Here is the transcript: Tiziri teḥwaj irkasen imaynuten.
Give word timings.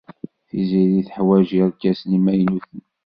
Tiziri 0.47 1.01
teḥwaj 1.07 1.47
irkasen 1.59 2.17
imaynuten. 2.17 2.81